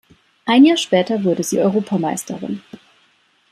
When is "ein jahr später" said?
0.45-1.23